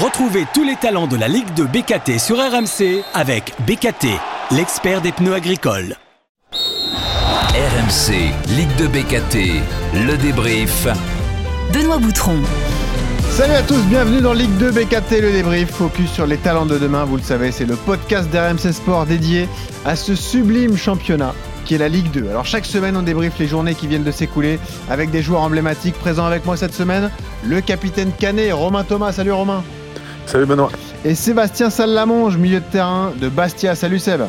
[0.00, 4.06] Retrouvez tous les talents de la Ligue de BKT sur RMC avec BKT,
[4.52, 5.96] l'expert des pneus agricoles.
[6.52, 9.60] RMC, Ligue de BKT,
[10.06, 10.86] le débrief.
[11.72, 12.36] Benoît Boutron.
[13.30, 16.78] Salut à tous, bienvenue dans Ligue 2 BKT, le débrief, focus sur les talents de
[16.78, 19.48] demain, vous le savez, c'est le podcast d'RMC Sport dédié
[19.84, 21.34] à ce sublime championnat
[21.64, 22.28] qui est la Ligue 2.
[22.30, 25.98] Alors chaque semaine on débriefe les journées qui viennent de s'écouler avec des joueurs emblématiques
[25.98, 27.10] présents avec moi cette semaine,
[27.44, 29.64] le capitaine Canet, Romain Thomas, salut Romain.
[30.28, 30.70] Salut Benoît.
[31.06, 34.20] Et Sébastien Salamonge, milieu de terrain de Bastia, salut Seb.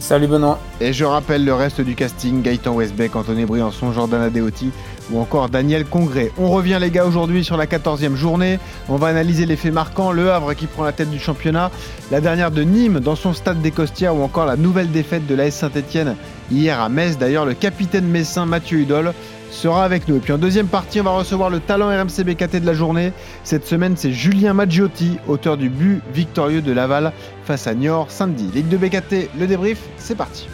[0.00, 0.58] Salut Benoît.
[0.80, 4.72] Et je rappelle le reste du casting, Gaëtan Westbeck, Anthony Briançon, Jordan Adeoti
[5.12, 6.32] ou encore Daniel Congré.
[6.36, 8.58] On revient les gars aujourd'hui sur la 14e journée.
[8.88, 11.70] On va analyser les faits marquants, le Havre qui prend la tête du championnat,
[12.10, 15.34] la dernière de Nîmes dans son stade des Costières ou encore la nouvelle défaite de
[15.36, 16.16] l'AS Saint-Etienne
[16.50, 17.18] hier à Metz.
[17.18, 19.12] D'ailleurs, le capitaine messin Mathieu Hudol
[19.50, 20.16] sera avec nous.
[20.16, 23.12] Et puis en deuxième partie, on va recevoir le talent RMC BKT de la journée.
[23.44, 27.12] Cette semaine, c'est Julien Maggiotti, auteur du but victorieux de Laval
[27.44, 28.50] face à Niort samedi.
[28.54, 30.46] Ligue de BKT, le débrief, c'est parti.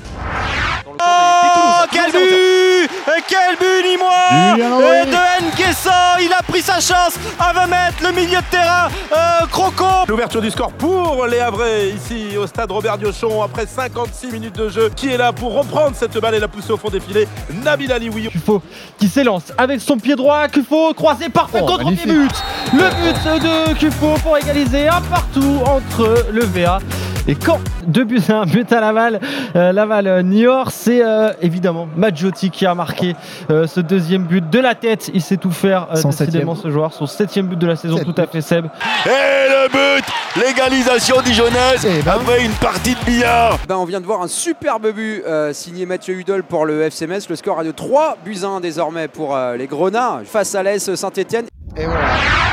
[1.56, 2.90] Oh, quel but
[3.28, 4.56] Quel but Nîmois
[5.02, 8.88] Et de Nkessa, il a pris sa chance à 20 mètres, le milieu de terrain,
[9.12, 9.84] euh, Croco.
[10.08, 14.68] L'ouverture du score pour les Havrais, ici au stade Robert Diochon, après 56 minutes de
[14.68, 17.28] jeu, qui est là pour reprendre cette balle et la pousser au fond des filets?
[17.62, 18.28] Nabil Alioui.
[18.28, 18.62] Kufo
[18.98, 22.06] qui s'élance avec son pied droit, Kufo croisé parfait Oh, contre magnifique.
[22.08, 22.32] but.
[22.72, 26.78] Le but de Kufo pour égaliser un partout entre le VA
[27.26, 29.20] et quand deux buts à un but à Laval,
[29.56, 33.14] euh, Laval euh, Niort, c'est euh, évidemment Maggiotti qui a marqué
[33.50, 35.10] euh, ce deuxième but de la tête.
[35.14, 38.06] Il sait tout faire euh, décidément ce joueur, son septième but de la saison, Sept
[38.06, 38.66] tout à fait Seb.
[39.06, 40.04] Et le but
[40.36, 42.12] L'égalisation dijonnaise Eh ben.
[42.12, 45.86] après une partie de billard Ben, on vient de voir un superbe but euh, signé
[45.86, 47.28] Mathieu Hudol pour le FC Metz.
[47.28, 50.62] Le score est de 3 buts à 1 désormais pour euh, les Grenats face à
[50.62, 51.46] l'AS Saint-Etienne.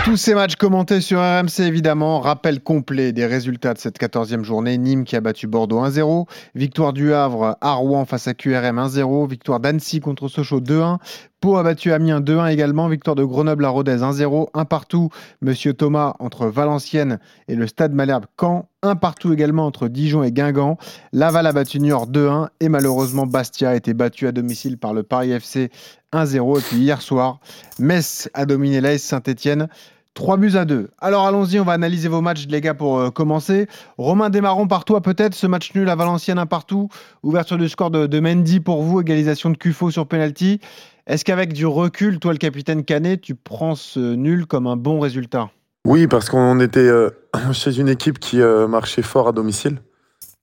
[0.03, 2.19] Tous ces matchs commentés sur RMC évidemment.
[2.19, 4.77] Rappel complet des résultats de cette 14e journée.
[4.79, 6.25] Nîmes qui a battu Bordeaux 1-0.
[6.55, 9.29] Victoire du Havre à Rouen face à QRM 1-0.
[9.29, 10.97] Victoire d'Annecy contre Sochaux 2-1.
[11.39, 12.87] Pau a battu Amiens 2-1 également.
[12.87, 14.47] Victoire de Grenoble à Rodez 1-0.
[14.55, 15.09] Un partout.
[15.41, 18.69] Monsieur Thomas entre Valenciennes et le Stade Malherbe Caen.
[18.81, 20.77] Un partout également entre Dijon et Guingamp.
[21.13, 22.47] Laval a battu Niort 2-1.
[22.59, 25.69] Et malheureusement Bastia a été battu à domicile par le Paris FC
[26.13, 26.59] 1-0.
[26.59, 27.39] Et puis hier soir,
[27.79, 29.67] Metz a dominé l'AS Saint-Etienne.
[30.13, 30.89] 3 buts à 2.
[30.99, 33.67] Alors allons-y, on va analyser vos matchs, les gars, pour euh, commencer.
[33.97, 35.33] Romain, démarrons par toi peut-être.
[35.33, 36.89] Ce match nul à Valenciennes, un partout.
[37.23, 40.59] Ouverture du score de, Mendy pour vous, égalisation de Cufo sur penalty.
[41.07, 44.99] Est-ce qu'avec du recul, toi, le capitaine Canet, tu prends ce nul comme un bon
[44.99, 45.49] résultat?
[45.85, 47.09] Oui, parce qu'on était euh,
[47.53, 49.79] chez une équipe qui euh, marchait fort à domicile.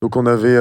[0.00, 0.56] Donc on avait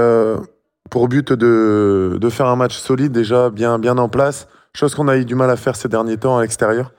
[0.90, 4.48] pour but de, faire un match solide déjà, bien en place.
[4.78, 6.94] Chose qu'on a eu du mal à faire ces derniers temps à l'extérieur.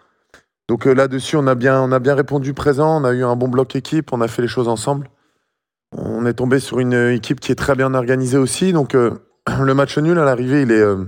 [0.69, 3.01] Donc euh, là-dessus, on, a bien- on a bien répondu présent.
[3.01, 4.13] On a eu un bon bloc équipe.
[4.13, 5.09] On a fait les choses ensemble.
[5.93, 8.73] On est tombé sur une équipe qui est très bien organisée aussi.
[8.73, 9.13] Donc euh,
[9.63, 11.05] le match nul à l'arrivée, il est, euh,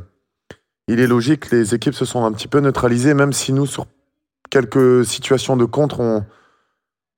[0.87, 1.51] il est logique.
[1.51, 3.87] Les équipes se sont un petit peu neutralisées, même si nous, sur
[4.49, 6.25] quelques situations de contre, on,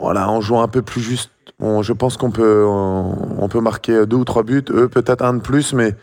[0.00, 1.30] voilà, en jouant un peu plus juste,
[1.60, 4.64] je pense qu'on peut, on peut marquer deux ou trois buts.
[4.70, 5.94] Eux, peut-être un de plus, mais,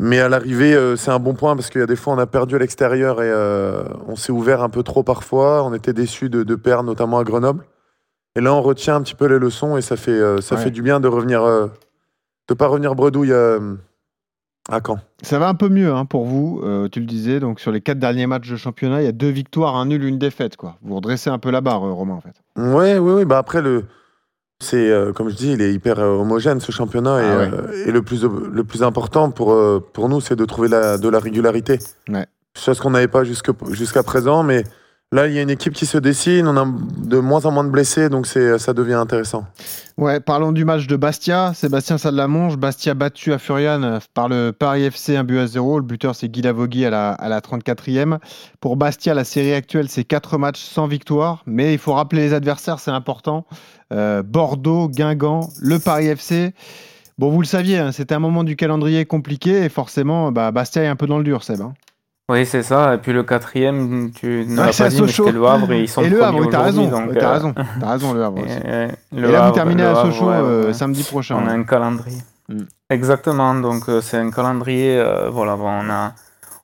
[0.00, 2.18] mais à l'arrivée, euh, c'est un bon point parce qu'il y a des fois, on
[2.18, 5.64] a perdu à l'extérieur et euh, on s'est ouvert un peu trop parfois.
[5.64, 7.64] On était déçus de, de perdre, notamment à Grenoble.
[8.36, 10.62] Et là, on retient un petit peu les leçons et ça fait, euh, ça Ouais.
[10.62, 14.98] fait du bien de revenir, de pas revenir bredouille à Caen.
[15.22, 17.40] Ça va un peu mieux hein, pour vous, tu le disais.
[17.40, 20.04] Donc sur les quatre derniers matchs de championnat, il y a deux victoires, un nul,
[20.04, 20.56] une défaite.
[20.56, 20.76] Quoi.
[20.82, 22.34] Vous redressez un peu la barre, Romain, en fait.
[22.56, 23.24] Ouais, oui, oui.
[23.24, 23.86] Bah après, le,
[24.60, 27.50] c'est euh, comme je dis, il est hyper euh, homogène ce championnat et, Ah ouais.
[27.52, 29.56] euh, et le plus le plus important pour
[29.92, 31.78] pour nous, c'est de trouver la, de la régularité.
[32.08, 32.26] Ouais.
[32.56, 34.64] Chose qu'on n'avait pas jusque- jusqu'à présent, mais
[35.12, 36.46] là, il y a une équipe qui se dessine.
[36.46, 39.46] On a de moins en moins de blessés, donc ça devient intéressant.
[39.96, 41.52] Ouais, parlons du match de Bastia.
[41.54, 45.78] Sébastien Salamonge, Bastia battu à Furian par le Paris FC, un but à zéro.
[45.78, 48.18] Le buteur, c'est Guy Lavogui à la, à la 34e.
[48.60, 51.42] Pour Bastia, la série actuelle, c'est 4 matchs sans victoire.
[51.46, 53.44] Mais il faut rappeler les adversaires, c'est important.
[53.92, 56.52] Euh, Bordeaux, Guingamp, le Paris FC.
[57.18, 60.84] Bon, vous le saviez, hein, c'était un moment du calendrier compliqué et forcément, bah, Bastia
[60.84, 61.60] est un peu dans le dur, Seb.
[61.60, 61.74] hein.
[62.30, 62.94] Oui, c'est ça.
[62.94, 65.88] Et puis le quatrième, tu ne l'as pas dit, mais c'était le Havre et ils
[65.88, 66.90] sont et le Havre, t'as raison.
[66.90, 67.54] t'as euh, raison.
[67.80, 68.52] T'as raison, le Havre et- aussi.
[68.52, 71.36] et- Et, le là, vous Havre, terminez le à Havre, Sochaux ouais, euh, samedi prochain.
[71.42, 72.18] On a un calendrier.
[72.50, 72.62] Mm.
[72.90, 73.54] Exactement.
[73.54, 74.98] Donc euh, c'est un calendrier.
[74.98, 76.12] euh, voilà, bon, on a,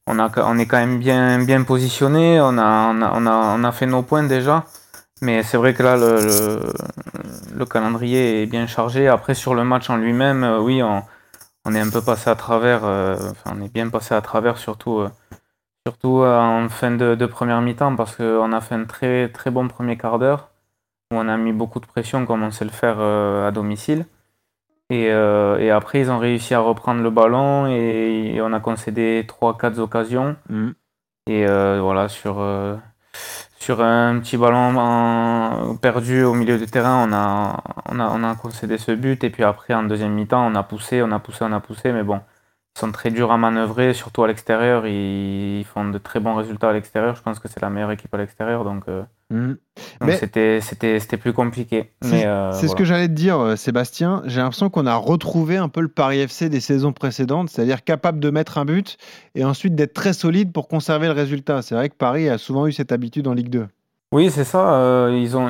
[0.06, 2.40] on a, on est quand même bien, bien positionné.
[2.42, 4.64] On a, on a, on a, on a fait nos points déjà.
[5.22, 6.60] Mais c'est vrai que là, le, le,
[7.56, 9.08] le calendrier est bien chargé.
[9.08, 11.02] Après, sur le match en lui-même, euh, oui, on,
[11.64, 12.80] on est un peu passé à travers.
[12.84, 15.08] euh, enfin, on est bien passé à travers, surtout, euh,
[15.86, 19.50] surtout euh, en fin de, de première mi-temps, parce qu'on a fait un très, très
[19.50, 20.50] bon premier quart d'heure.
[21.12, 24.06] on a mis beaucoup de pression comme on sait le faire à domicile.
[24.90, 29.78] Et, et, après, ils ont réussi à reprendre le ballon et, on a concédé 3-4
[29.80, 30.36] occasions.
[30.50, 30.70] Mm.
[31.28, 32.36] Et voilà, sur,
[33.58, 38.34] sur un petit ballon perdu au milieu du terrain, on a, on, a, on a
[38.36, 39.24] concédé ce but.
[39.24, 41.92] Et puis après, en deuxième mi-temps, on a poussé, on a poussé, on a poussé.
[41.92, 42.20] Mais bon,
[42.76, 44.86] sont très durs à manœuvrer, surtout à l'extérieur.
[44.86, 47.14] Ils font de très bons résultats à l'extérieur.
[47.14, 48.64] Je pense que c'est la meilleure équipe à l'extérieur.
[48.64, 49.54] Donc, euh, mmh.
[50.58, 51.92] c'était, plus compliqué.
[52.02, 54.22] C'est, euh, ce que j'allais te dire, euh, Sébastien.
[54.26, 58.18] J'ai l'impression qu'on a retrouvé un peu le Paris FC des saisons précédentes, c'est-à-dire capable
[58.18, 58.96] de mettre un but
[59.36, 61.62] et ensuite d'être très solide pour conserver le résultat.
[61.62, 63.68] C'est vrai que Paris a souvent eu cette habitude en Ligue 2.
[64.10, 65.08] Oui, c'est ça.
[65.10, 65.48] ils, ont,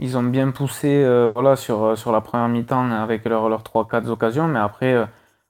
[0.00, 1.04] ils, ont bien poussé
[1.34, 5.06] voilà, sur, sur la première mi-temps avec leurs leur 3-4 occasions, mais après,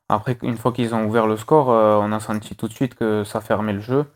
[0.08, 3.24] après une fois qu'ils ont ouvert le score, on a senti tout de suite que
[3.24, 4.06] ça fermait le jeu.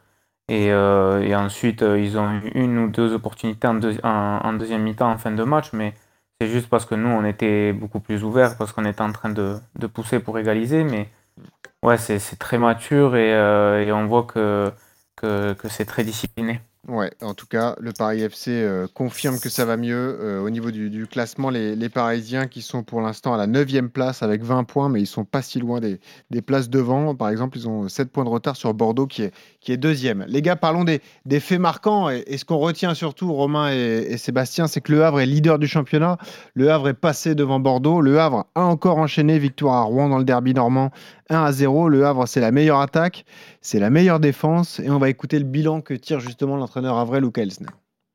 [0.49, 5.31] Et, et ensuite, ils ont eu une ou deux opportunités en, deuxième mi-temps en fin
[5.33, 5.95] de match, mais
[6.41, 9.31] c'est juste parce que nous, on était beaucoup plus ouverts, parce qu'on était en train
[9.31, 9.61] de,
[9.93, 10.85] pousser pour égaliser.
[10.85, 11.09] Mais
[11.83, 14.73] ouais, c'est très mature et, on voit que
[15.69, 16.61] c'est très discipliné.
[16.87, 20.19] Ouais, en tout cas, le Paris FC euh, confirme que ça va mieux.
[20.23, 24.23] Euh, au niveau du, classement, les, Parisiens qui sont pour l'instant à la 9 place
[24.23, 25.99] avec 20 points, mais ils sont pas si loin des,
[26.41, 27.15] places devant.
[27.15, 30.25] Par exemple, ils ont 7 points de retard sur Bordeaux qui est, qui est deuxième.
[30.29, 31.01] Les gars, parlons des,
[31.41, 32.09] faits marquants.
[32.09, 35.67] Et, ce qu'on retient surtout, Romain et, Sébastien, c'est que Le Havre est leader du
[35.67, 36.17] championnat.
[36.55, 38.01] Le Havre est passé devant Bordeaux.
[38.01, 40.91] Le Havre a encore enchaîné victoire à Rouen dans le derby normand
[41.31, 41.89] 1 à 0.
[41.89, 43.25] Le Havre, c'est la meilleure attaque,
[43.61, 44.81] c'est la meilleure défense.
[44.81, 47.33] Et on va écouter le bilan que tire justement l'entraîneur Avril ou.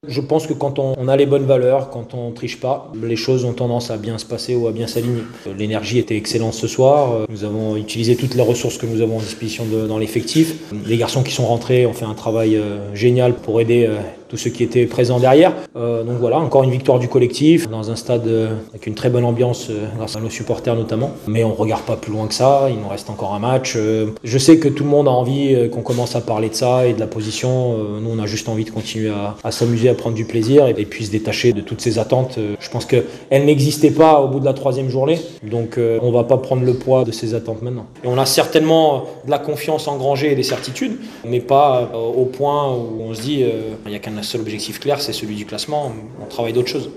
[0.06, 3.46] Je pense que quand on a les bonnes valeurs, quand on triche pas, les choses
[3.46, 5.24] ont tendance à bien se passer ou à bien s'aligner.
[5.58, 7.26] L'énergie était excellente ce soir.
[7.30, 10.56] Nous avons utilisé toutes les ressources que nous avons en disposition dans l'effectif.
[10.86, 14.02] Les garçons qui sont rentrés ont fait un travail euh, génial pour aider euh,
[14.34, 15.54] tous ceux qui étaient présents derrière.
[15.76, 18.28] Euh, donc voilà, encore une victoire du collectif dans un stade
[18.70, 21.12] avec une très bonne ambiance grâce à nos supporters notamment.
[21.28, 23.78] Mais on regarde pas plus loin que ça, il nous reste encore un match.
[24.24, 26.94] je sais que tout le monde a envie qu'on commence à parler de ça et
[26.94, 27.78] de la position.
[28.02, 31.06] nous, on a juste envie de continuer à, à s'amuser prendre du plaisir et, puis
[31.06, 32.36] se détacher de toutes ces attentes.
[32.38, 36.12] Euh, je pense qu'elles n'existaient pas au bout de la troisième journée, donc euh, on
[36.12, 37.86] va pas prendre le poids de ces attentes maintenant.
[38.04, 42.26] Et on a certainement de la confiance engrangée et des certitudes, mais pas euh, au
[42.26, 43.44] point où on se dit
[43.86, 45.92] il n'y a qu'un seul objectif clair, c'est celui du classement.
[46.22, 46.90] On travaille d'autres choses.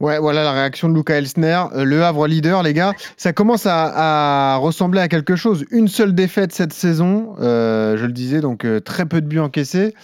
[0.00, 1.64] Ouais, voilà la réaction de Luca Elsner.
[1.74, 5.64] Le Havre leader, les gars, ça commence à, ressembler à quelque chose.
[5.70, 9.94] Une seule défaite cette saison, je le disais, donc très peu de buts encaissés.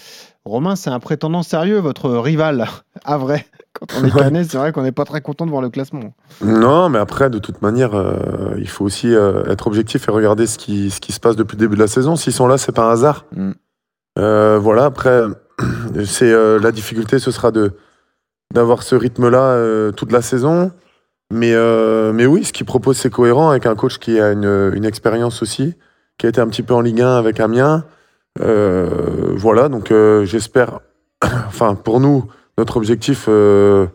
[0.44, 2.66] Romain, c'est un prétendant sérieux, votre rival,
[3.04, 3.44] à vrai.
[3.74, 6.14] Quand on est canet, c'est vrai qu'on n'est pas très content de voir le classement.
[6.42, 10.46] Non, mais après, de toute manière, euh, il faut aussi euh, être objectif et regarder
[10.46, 12.16] ce qui, ce qui se passe depuis le début de la saison.
[12.16, 13.26] S'ils sont là, c'est pas un hasard.
[13.36, 13.50] Mm.
[14.18, 15.22] Euh, voilà, après,
[16.04, 17.52] c'est la difficulté, ce sera
[18.52, 20.72] d'avoir ce rythme-là toute la saison.
[21.32, 21.54] Mais,
[22.12, 25.74] mais oui, ce qu'il propose, c'est cohérent avec un coach qui a une, expérience aussi,
[26.18, 27.84] qui a été un petit peu en Ligue 1 avec Amiens.
[28.40, 30.80] Euh, voilà, donc euh, j'espère,
[31.22, 32.26] enfin pour nous,
[32.58, 33.86] notre objectif, euh,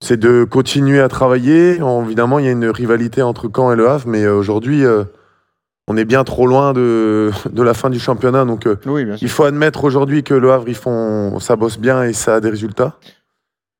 [0.00, 1.78] c'est de continuer à travailler.
[2.04, 4.84] évidemment, il y a une rivalité entre Caen et Le Havre, mais aujourd'hui,
[5.88, 8.44] on est bien trop loin de, de la fin du championnat.
[8.44, 8.68] Donc,
[9.20, 12.40] il faut admettre aujourd'hui que Le Havre, ils font, ça bosse bien et ça a
[12.40, 12.98] des résultats.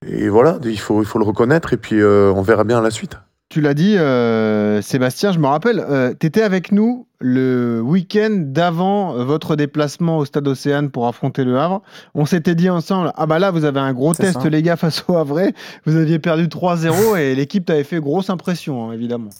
[0.06, 3.18] Et voilà, il faut, il faut le reconnaître et puis on verra bien la suite.
[3.50, 8.28] Tu l'as dit, euh, Sébastien, je me rappelle, euh, tu étais avec nous le week-end
[8.30, 11.80] d'avant votre déplacement au Stade Océane pour affronter le Havre.
[12.14, 15.02] On s'était dit ensemble, ah bah là, vous avez un gros test, les gars, face
[15.08, 15.40] au Havre.
[15.86, 19.30] Vous aviez perdu 3-0 et l'équipe t'avait fait grosse impression, hein, évidemment.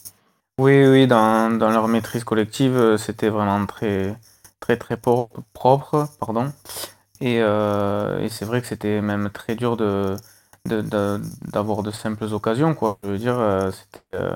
[0.59, 4.15] Oui, oui, dans, dans, leur maîtrise collective, euh, c'était vraiment très,
[4.59, 6.07] très, très propre.
[6.19, 6.51] Pardon.
[7.21, 10.15] Et, et c'est vrai que c'était même très dur de
[10.65, 12.73] d'avoir de, simples occasions.
[12.75, 12.97] Quoi.
[13.03, 14.35] Je veux dire, euh, c'était euh,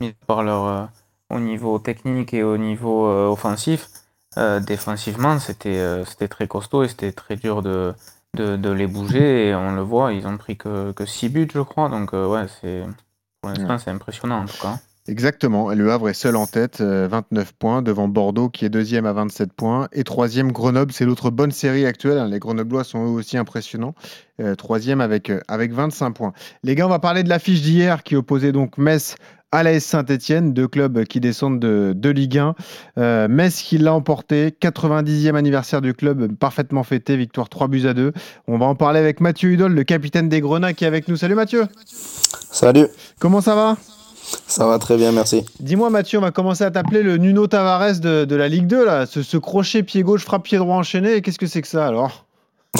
[0.00, 0.86] mis par leur, euh,
[1.30, 3.88] au niveau technique et au niveau offensif.
[4.36, 7.94] défensivement, c'était c'était très costaud et c'était très dur de,
[8.34, 9.48] de, les bouger.
[9.48, 11.88] Et on le voit, ils ont pris que, que 6 buts, je crois.
[11.88, 12.84] Donc, ouais, c'est
[13.40, 14.78] pour l'instant, c'est impressionnant en tout cas.
[15.08, 15.70] Exactement.
[15.70, 19.14] Le Havre est seul en tête, 29 euh, points, devant Bordeaux qui est deuxième à
[19.14, 19.88] 27 points.
[19.92, 20.92] Et troisième, Grenoble.
[20.92, 22.18] C'est l'autre bonne série actuelle.
[22.18, 22.28] Hein.
[22.28, 23.94] Les Grenoblois sont eux aussi impressionnants.
[24.40, 26.32] Euh, troisième avec, euh, avec 25 points.
[26.62, 29.14] Les gars, on va parler de l'affiche d'hier qui opposait donc Metz
[29.50, 32.38] à l'AS Saint-Etienne, deux clubs qui descendent de, de Ligue
[32.98, 33.28] 1.
[33.28, 38.12] Metz qui l'a emporté, 90e anniversaire du club, parfaitement fêté, victoire 3 buts à 2.
[38.46, 41.16] On va en parler avec Mathieu Hudol, le capitaine des Grenats qui est avec nous.
[41.16, 42.88] Salut Mathieu Salut
[43.18, 43.78] Comment ça va?
[44.46, 45.44] Ça va très bien, merci.
[45.60, 49.06] Dis-moi, Mathieu, on va commencer à t'appeler le Nuno Tavares de, la Ligue 2, là.
[49.06, 51.22] Ce, crochet pied gauche, frappe pied droit enchaîné.
[51.22, 52.24] Qu'est-ce que c'est que ça alors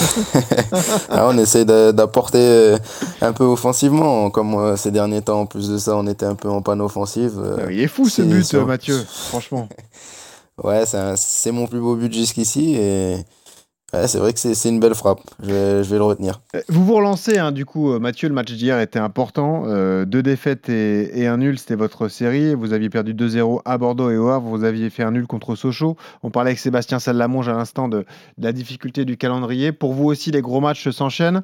[1.09, 2.77] Ah, on essaie d'apporter euh,
[3.21, 5.41] un peu offensivement, comme euh, ces derniers temps.
[5.41, 7.39] En plus de ça, on était un peu en panne offensive.
[7.43, 9.67] euh, Il est fou ce but, Mathieu, franchement.
[10.61, 13.15] Ouais, c'est mon plus beau but jusqu'ici et
[13.91, 15.21] c'est vrai que c'est une belle frappe.
[15.41, 16.41] Je vais, je vais le retenir.
[16.55, 19.63] Euh, Vous vous relancez, hein, du coup, euh, Mathieu, le match d'hier était important.
[19.65, 22.53] Euh, deux défaites et, et un nul, c'était votre série.
[22.53, 24.47] Vous aviez perdu 2-0 à Bordeaux et au Havre.
[24.47, 25.97] Vous aviez fait un nul contre Sochaux.
[26.23, 28.05] On parlait avec Sébastien Salamonge à l'instant de,
[28.37, 29.71] la difficulté du calendrier.
[29.71, 31.41] Pour vous aussi, les gros matchs s'enchaînent.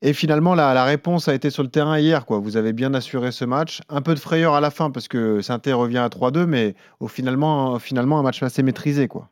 [0.00, 2.24] Et finalement, la, la réponse a été sur le terrain hier.
[2.24, 2.38] Quoi.
[2.38, 3.80] Vous avez bien assuré ce match.
[3.88, 7.08] Un peu de frayeur à la fin parce que saint revient à 3-2, mais au
[7.08, 9.08] finalement, finalement, un match assez maîtrisé.
[9.08, 9.28] Quoi.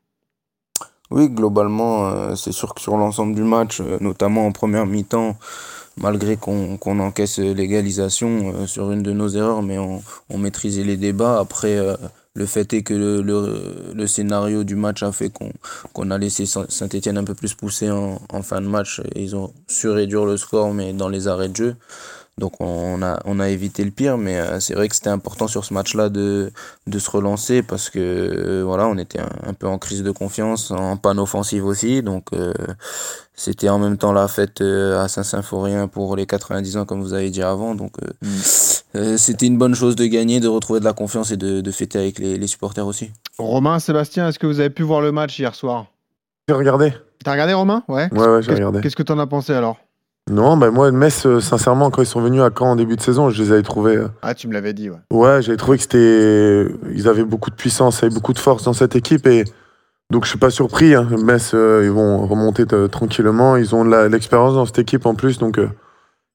[1.11, 5.37] Oui, globalement, euh, c'est sûr que sur l'ensemble du match, euh, notamment en première mi-temps,
[5.99, 10.97] malgré qu'on encaisse l'égalisation euh, sur une de nos erreurs, mais on, on maîtrisait les
[10.97, 11.39] débats.
[11.39, 11.97] Après, euh,
[12.37, 15.51] le fait est que le, le, le scénario du match a fait qu'on
[15.95, 19.01] qu'on a laissé Saint-Etienne un peu plus pousser en, en fin de match.
[19.15, 21.77] Ils ont su réduire le score, mais dans les arrêts de jeu.
[22.39, 25.49] Donc on a, on a évité le pire, mais euh, c'est vrai que c'était important
[25.49, 26.53] sur ce match-là de,
[26.87, 30.71] de se relancer parce que euh, voilà, on était un, peu en crise de confiance,
[30.71, 32.03] en panne offensive aussi.
[32.03, 32.53] Donc euh,
[33.35, 37.15] c'était en même temps la fête euh, à Saint-Symphorien pour les 90 ans, comme vous
[37.15, 37.75] avez dit avant.
[37.75, 37.97] Donc
[38.97, 39.19] mmh.
[39.19, 41.99] c'était une bonne chose de gagner, de retrouver de la confiance et de, de fêter
[41.99, 43.11] avec les, les, supporters aussi.
[43.39, 45.87] Romain, Sébastien, est-ce que vous avez pu voir le match hier soir?
[46.49, 46.93] J'ai regardé.
[47.25, 47.83] T'as regardé Romain?
[47.89, 48.81] Ouais, ouais, ouais j'ai regardé.
[48.81, 49.79] Qu'est-ce que t'en as pensé alors?
[50.29, 53.01] Non, bah moi, Metz, euh, sincèrement, quand ils sont venus à Caen en début de
[53.01, 53.97] saison, je les avais trouvés.
[53.97, 54.09] Euh...
[54.23, 54.97] Ah, tu me l'avais dit, ouais.
[55.13, 56.67] Ouais, j'avais trouvé que c'était.
[56.93, 59.25] Ils avaient beaucoup de puissance, avaient beaucoup de force dans cette équipe.
[59.29, 59.45] Et
[60.11, 60.97] donc, je suis pas surpris.
[60.97, 61.09] Hein.
[61.23, 63.57] Metz, euh, ils vont remonter tranquillement.
[63.57, 65.39] Ils ont de l'expérience dans cette équipe en plus.
[65.39, 65.61] Donc,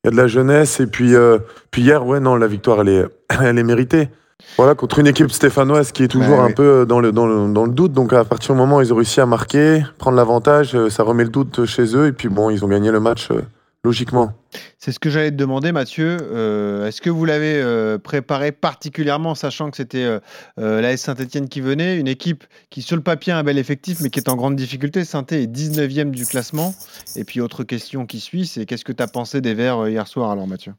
[0.05, 0.79] y a de la jeunesse.
[0.79, 1.39] Et puis, euh,
[1.71, 3.05] puis hier, ouais, non, la victoire, elle est,
[3.41, 4.09] elle est méritée.
[4.57, 6.53] Voilà, contre une équipe stéphanoise qui est toujours bah, un oui.
[6.53, 7.93] peu dans le, dans, le, dans le doute.
[7.93, 11.03] Donc, à partir du moment où ils ont réussi à marquer, prendre l'avantage, euh, ça
[11.03, 12.07] remet le doute chez eux.
[12.07, 13.41] Et puis, bon, ils ont gagné le match euh,
[13.83, 14.33] logiquement.
[14.77, 16.17] C'est ce que j'allais te demander, Mathieu.
[16.21, 21.61] Euh, Est-ce que vous l'avez euh, préparé particulièrement, sachant que c'était euh, l'AS Saint-Etienne qui
[21.61, 24.35] venait, une équipe qui, sur le papier, a un bel effectif, mais qui est en
[24.35, 26.75] grande difficulté saint est 19e du classement.
[27.15, 30.07] Et puis, autre question qui suit, c'est qu'est-ce que tu as pensé des Verts hier
[30.07, 30.73] soir, alors, Mathieu?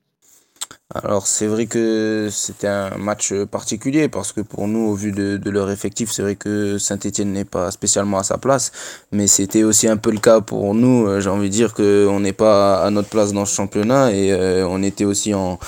[0.95, 5.51] Alors c'est vrai que c'était un match particulier parce que pour nous, au vu de,
[5.51, 8.73] leur effectif, c'est vrai que Saint-Etienne n'est pas spécialement à sa place,
[9.11, 11.21] mais c'était aussi un peu le cas pour nous.
[11.21, 14.67] J'ai envie de dire qu'on n'est pas à notre place dans ce championnat et euh,
[14.69, 15.59] on était aussi en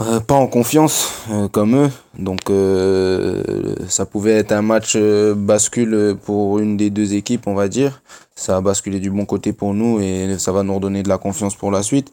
[0.00, 6.16] euh, pas en confiance euh, comme eux, donc euh, ça pouvait être un match bascule
[6.24, 8.02] pour une des deux équipes, on va dire.
[8.34, 11.18] Ça a basculé du bon côté pour nous et ça va nous redonner de la
[11.18, 12.12] confiance pour la suite.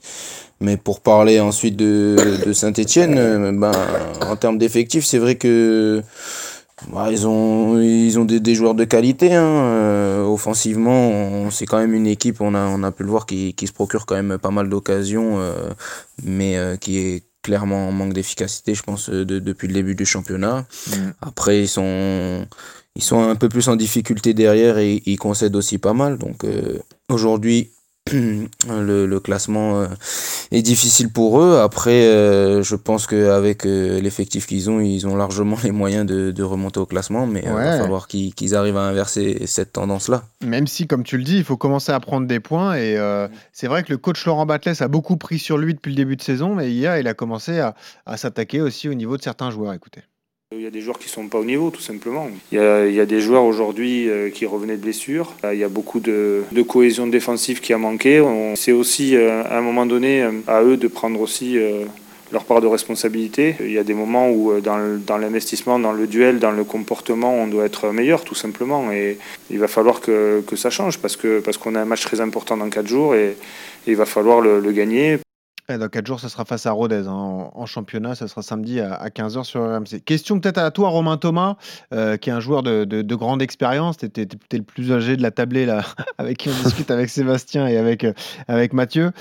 [0.59, 3.71] Mais pour parler ensuite de, de Saint-Etienne, ben,
[4.29, 6.03] en termes d'effectifs, c'est vrai que
[6.93, 9.33] bah, ils ont, ils ont des, des joueurs de qualité.
[9.33, 10.23] Hein.
[10.27, 13.65] Offensivement, c'est quand même une équipe, on a, on a pu le voir, qui, qui
[13.65, 15.39] se procure quand même pas mal d'occasions,
[16.23, 20.65] mais qui est clairement en manque d'efficacité, je pense, de, depuis le début du championnat.
[20.87, 20.93] Mmh.
[21.21, 22.45] Après, ils sont,
[22.95, 26.17] ils sont un peu plus en difficulté derrière et ils concèdent aussi pas mal.
[26.17, 26.45] Donc
[27.09, 27.71] aujourd'hui,
[28.11, 29.87] le, le, classement euh,
[30.49, 31.59] est difficile pour eux.
[31.59, 36.31] Après, euh, je pense qu'avec euh, l'effectif qu'ils ont, ils ont largement les moyens de,
[36.31, 40.23] de remonter au classement, mais il va falloir qu'ils qu arrivent à inverser cette tendance-là.
[40.43, 42.75] Même si, comme tu le dis, il faut commencer à prendre des points.
[42.75, 42.97] Et
[43.53, 46.15] c'est vrai que le coach Laurent Batles a beaucoup pris sur lui depuis le début
[46.15, 47.75] de saison, mais hier, il a commencé à,
[48.07, 49.73] à s'attaquer aussi au niveau de certains joueurs.
[49.73, 50.01] Écoutez.
[50.53, 52.29] Il y a des joueurs qui ne sont pas au niveau, tout simplement.
[52.51, 55.33] Il y a, il y a des joueurs aujourd'hui euh, qui revenaient de blessures.
[55.49, 58.21] Il y a beaucoup de, de cohésion défensive qui a manqué.
[58.55, 61.85] C'est aussi, euh, à un moment donné, à eux de prendre aussi euh,
[62.33, 63.55] leur part de responsabilité.
[63.61, 67.47] Il y a des moments où, dans, l'investissement, dans le duel, dans le comportement, on
[67.47, 68.91] doit être meilleur, tout simplement.
[68.91, 69.19] Et
[69.51, 72.19] il va falloir que, que ça change, parce que parce qu'on a un match très
[72.19, 73.29] important dans 4 jours et,
[73.87, 75.17] et il va falloir le, le gagner.
[75.77, 78.15] Dans 4 jours, ça sera face à Rodez hein, en, championnat.
[78.15, 80.01] Ça sera samedi à, à 15h sur RMC.
[80.05, 81.55] Question peut-être à toi, Romain Thomas,
[81.93, 83.97] euh, qui est un joueur de, de, de grande expérience.
[83.97, 85.83] Tu es, le plus âgé de la tablée là,
[86.17, 88.13] avec qui on discute avec Sébastien et avec, euh,
[88.47, 89.11] avec Mathieu.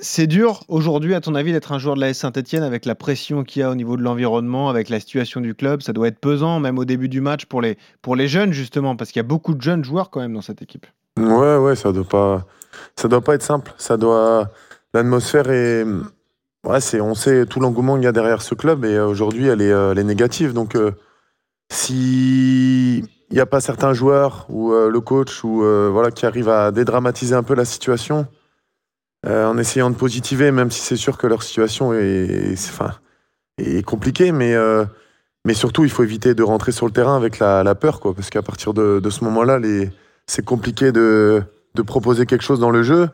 [0.00, 3.42] C'est dur aujourd'hui, à ton avis, d'être un joueur de la Saint-Etienne avec la pression
[3.42, 5.82] qu'il y a au niveau de l'environnement, avec la situation du club?
[5.82, 8.94] Ça doit être pesant, même au début du match, pour les, pour les jeunes, justement,
[8.94, 10.86] parce qu'il y a beaucoup de jeunes joueurs quand même dans cette équipe.
[11.18, 12.04] Ouais, ouais, ça doit
[13.04, 13.74] doit pas être simple.
[13.76, 14.50] Ça doit
[14.94, 15.84] l'atmosphère est.
[16.64, 19.60] Ouais, c'est, on sait tout l'engouement qu'il y a derrière ce club et aujourd'hui elle
[19.60, 20.52] est, elle est négative.
[20.52, 20.92] Donc euh,
[21.72, 26.50] si n'y a pas certains joueurs ou euh, le coach ou euh, voilà qui arrivent
[26.50, 28.26] à dédramatiser un peu la situation
[29.24, 32.90] en essayant de positiver, même si c'est sûr que leur situation est, enfin,
[33.56, 34.56] est compliquée, mais
[35.44, 38.30] mais surtout il faut éviter de rentrer sur le terrain avec la, peur quoi, parce
[38.30, 39.60] qu'à partir de, ce moment-là,
[40.26, 41.44] c'est compliqué de
[41.76, 43.10] de proposer quelque chose dans le jeu.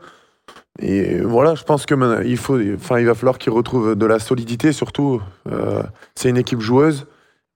[0.77, 4.19] Et voilà, je pense que il faut, enfin, il va falloir qu'ils retrouvent de la
[4.19, 5.21] solidité, surtout.
[5.51, 5.83] Euh,
[6.15, 7.07] c'est une équipe joueuse,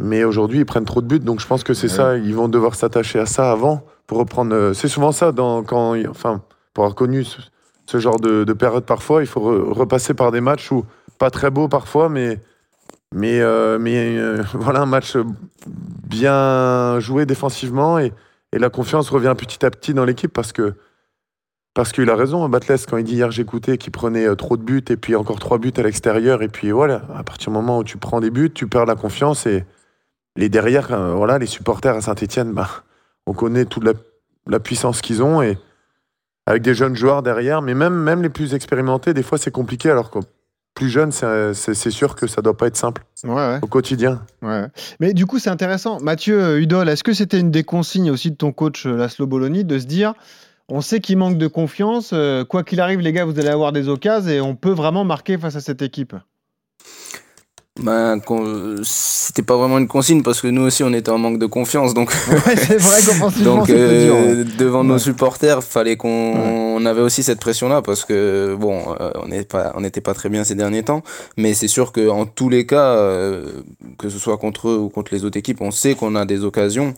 [0.02, 2.18] mais aujourd'hui ils prennent trop de buts, donc je pense que c'est ça.
[2.18, 4.54] Ils vont devoir s'attacher à ça avant pour reprendre.
[4.54, 6.42] Euh, c'est souvent ça dans, quand, enfin,
[6.74, 7.24] pour avoir connu
[7.86, 9.42] ce, genre de, période parfois, il faut
[9.74, 10.84] repasser par des matchs où
[11.18, 12.42] pas très beaux parfois, mais
[13.16, 14.18] mais euh, mais
[14.54, 15.16] voilà un match
[15.66, 18.12] bien joué défensivement et,
[18.52, 20.74] et la confiance revient petit à petit dans l'équipe parce que
[21.74, 24.62] parce qu'il a raison, Batles, quand il dit hier j'écoutais qu'il prenait euh, trop de
[24.62, 26.44] buts et puis encore trois buts à l'extérieur.
[26.44, 28.96] Et puis voilà, à partir du moment où tu prends des buts, tu perds la
[28.96, 29.48] confiance.
[29.48, 29.66] Et
[30.36, 32.70] les derrière, euh, voilà, les supporters à Saint-Etienne, bah,
[33.26, 35.42] on connaît toute la, puissance qu'ils ont.
[35.42, 35.58] Et
[36.46, 39.90] avec des jeunes joueurs derrière, mais même, même les plus expérimentés, des fois c'est compliqué.
[39.90, 40.20] Alors que
[40.76, 43.04] plus jeune, c'est sûr que ça doit pas être simple
[43.62, 44.24] au quotidien.
[44.42, 44.66] Ouais.
[45.00, 46.00] Mais du coup, c'est intéressant.
[46.02, 49.64] Mathieu euh, Udol, est-ce que c'était une des consignes aussi de ton coach Laszlo Bologna
[49.64, 50.14] de se dire
[50.70, 52.12] on sait qu'il manque de confiance.
[52.14, 55.04] Euh, quoi qu'il arrive, les gars, vous allez avoir des occasions et on peut vraiment
[55.04, 56.16] marquer face à cette équipe.
[57.82, 58.22] Ben,
[58.84, 61.96] c'était pas vraiment une consigne parce que nous aussi on était en manque de confiance
[61.96, 62.12] donc
[62.56, 63.02] c'est vrai
[63.44, 68.56] donc euh, devant nos supporters fallait qu'on on avait aussi cette pression là parce que
[68.60, 71.02] bon euh, on n'est pas on n'était pas très bien ces derniers temps
[71.36, 73.64] mais c'est sûr que en tous les cas euh,
[73.98, 76.44] que ce soit contre eux ou contre les autres équipes on sait qu'on a des
[76.44, 76.94] occasions.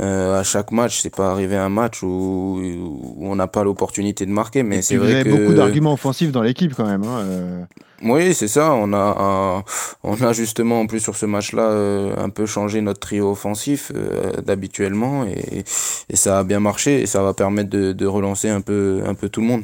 [0.00, 4.32] À chaque match c'est pas arrivé un match où, où on n'a pas l'opportunité de
[4.32, 7.66] marquer mais c'est vrai que beaucoup d'arguments offensifs dans l'équipe quand même hein,
[8.02, 8.72] oui, c'est ça.
[8.72, 9.64] On a,
[10.02, 13.92] on a justement en plus sur ce match-là euh, un peu changé notre trio offensif
[13.94, 15.64] euh, d'habituellement et,
[16.08, 19.14] et, ça a bien marché et ça va permettre de, de relancer un peu, un
[19.14, 19.62] peu tout le monde.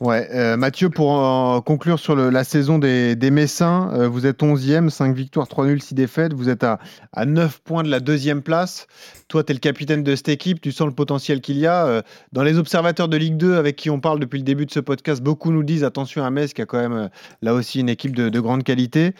[0.00, 5.14] Ouais, euh, Mathieu, pour conclure sur la saison des, Messins, euh, vous êtes 11e, 5
[5.14, 6.32] victoires, 3 nuls, 6 défaites.
[6.32, 6.78] Vous êtes à,
[7.12, 8.86] à 9 points de la deuxième place.
[9.28, 11.84] Toi, tu es le capitaine de cette équipe, tu sens le potentiel qu'il y a.
[11.84, 12.02] Euh,
[12.32, 14.80] dans les observateurs de Ligue 2 avec qui on parle depuis le début de ce
[14.80, 17.10] podcast, beaucoup nous disent attention à Metz qui a quand même
[17.42, 19.12] là aussi une équipe de grande qualité.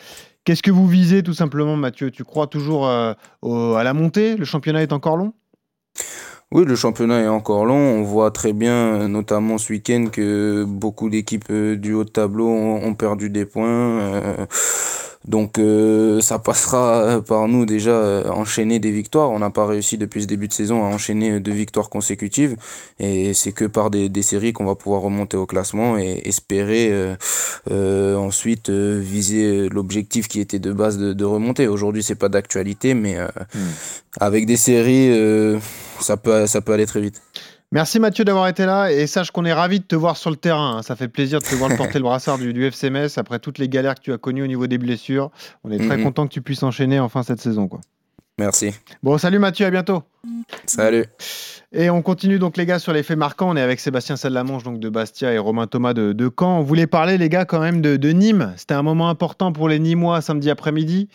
[0.45, 2.11] Qu'est-ce que vous visez tout simplement, Mathieu?
[2.11, 4.35] Tu crois toujours à la montée?
[4.39, 5.35] Le championnat est encore long?
[6.53, 7.77] Oui, le championnat est encore long.
[7.77, 12.49] On voit très bien, notamment ce week-end, que beaucoup d'équipes euh, du haut de tableau
[12.49, 14.47] ont, perdu des points.
[15.27, 19.31] Euh, donc euh, ça passera par nous déjà enchaîner des victoires.
[19.31, 22.57] On n'a pas réussi depuis ce début de saison à enchaîner deux victoires consécutives.
[22.99, 26.93] Et c'est que par des, séries qu'on va pouvoir remonter au classement et espérer
[27.71, 31.69] ensuite viser l'objectif qui était de base de, remonter.
[31.69, 33.59] Aujourd'hui c'est pas d'actualité, mais hmm.
[34.21, 35.61] avec des séries
[36.01, 37.21] ça peut, ça peut aller très vite.
[37.73, 40.37] Merci Mathieu d'avoir été là et sache qu'on est ravi de te voir sur le
[40.37, 40.79] terrain.
[40.79, 40.83] Hein.
[40.83, 43.69] Ça fait plaisir de te voir porter le brassard du, du FCMS après toutes les
[43.69, 45.31] galères que tu as connues au niveau des blessures.
[45.63, 46.03] On est très mhm.
[46.03, 47.69] content que tu puisses enchaîner enfin cette saison.
[47.69, 47.81] Quoi.
[48.39, 48.75] Merci.
[49.03, 50.03] Bon, salut Mathieu, à bientôt.
[50.67, 51.05] Salut.
[51.73, 53.51] Et on continue donc les gars sur les faits marquants.
[53.51, 56.59] On est avec Sébastien Salamanche donc de Bastia et Romain Thomas de, Caen.
[56.59, 58.53] On voulait parler les gars quand même de, Nîmes.
[58.57, 61.09] C'était un moment important pour les Nîmois samedi après-midi.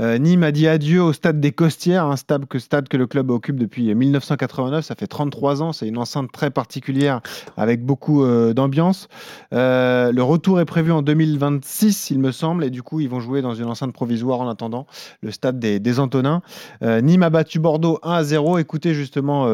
[0.00, 3.54] Euh, Nîmes a dit adieu au stade des Costières, un stade que, le club occupe
[3.54, 4.84] depuis 1989.
[4.84, 5.72] Ça fait 33 ans.
[5.72, 7.20] C'est une enceinte très particulière
[7.56, 9.06] avec beaucoup euh, d'ambiance.
[9.54, 13.20] Euh, le retour est prévu en 2026 il me semble et du coup ils vont
[13.20, 14.86] jouer dans une enceinte provisoire en attendant
[15.22, 16.42] le stade des, des Antonins.
[16.82, 18.58] Nîmes a battu Bordeaux 1 à 0.
[18.58, 19.46] Écoutez justement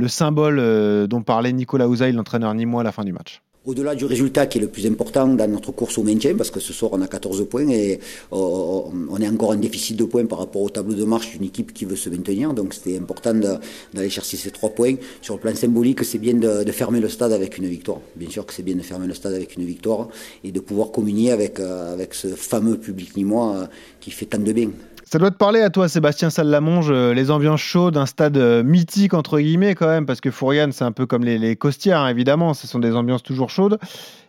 [0.00, 3.94] le symbole euh, dont parlait Nicolas Ouzaï, l'entraîneur nîmois, à la fin du match au-delà
[3.94, 6.72] du résultat qui est le plus important dans notre course au maintien, parce que ce
[6.72, 8.00] soir on a 14 points et
[8.32, 11.44] euh, on est encore en déficit de points par rapport au tableau de marche d'une
[11.44, 14.94] équipe qui veut se maintenir, donc c'était important d'aller chercher ces trois points.
[15.20, 17.98] Sur le plan symbolique, c'est bien de, fermer le stade avec une victoire.
[18.16, 20.08] Bien sûr que c'est bien de fermer le stade avec une victoire
[20.42, 23.68] et de pouvoir communier avec, euh, ce fameux public nîmois
[24.00, 24.70] qui fait tant de bien.
[25.12, 28.62] Ça doit te parler à toi, Sébastien Salamonge, euh, les ambiances chaudes, un stade euh,
[28.62, 31.98] mythique, entre guillemets, quand même, parce que Fourian, c'est un peu comme les, les Costières,
[31.98, 33.80] hein, évidemment, ce sont des ambiances toujours chaudes.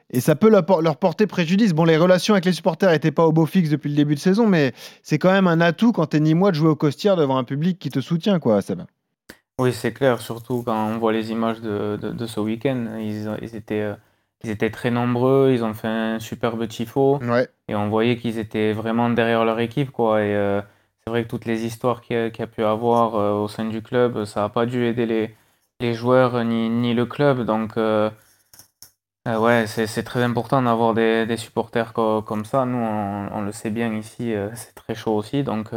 [0.10, 0.65] Et ça peut leur,
[0.98, 1.74] porter préjudice.
[1.74, 4.20] Bon, les relations avec les supporters n'étaient pas au beau fixe depuis le début de
[4.20, 7.15] saison, mais c'est quand même un atout quand t'es ni moi de jouer au Costières
[7.15, 8.82] devant un public qui te soutient, quoi, Seb.
[9.60, 12.98] Oui, c'est clair, surtout quand on voit les images de, ce week-end.
[13.00, 13.94] Ils, ils, étaient, euh,
[14.43, 17.19] ils étaient très nombreux, ils ont fait un superbe tifo.
[17.23, 17.47] Ouais.
[17.67, 20.21] Et on voyait qu'ils étaient vraiment derrière leur équipe, quoi.
[20.21, 20.62] Et
[21.04, 23.82] c'est vrai que toutes les histoires qu'il y, a pu avoir euh, au sein du
[23.82, 25.36] club, ça n'a pas dû aider les,
[25.80, 27.41] les joueurs ni, ni, le club.
[27.43, 28.10] Donc, euh,
[29.27, 32.65] euh, ouais, c'est très important d'avoir des, des, supporters comme ça.
[32.65, 35.43] Nous, on, le sait bien ici, c'est très chaud aussi.
[35.43, 35.71] Donc,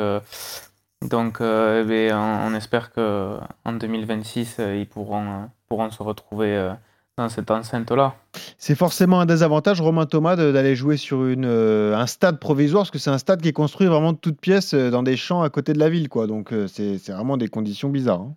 [1.03, 6.75] donc eh ben, on, on, espère qu'en 2026, ils pourront, pourront se retrouver
[7.17, 8.15] dans cette enceinte-là.
[8.59, 12.91] C'est forcément un désavantage, Romain Thomas, d'aller jouer sur une, euh, un stade provisoire, parce
[12.91, 15.43] que c'est un stade qui est construit vraiment de toutes pièces euh, dans des champs
[15.43, 16.09] à côté de la ville.
[16.09, 16.27] quoi.
[16.27, 18.23] Donc euh, c'est vraiment des conditions bizarres.
[18.23, 18.35] Hein.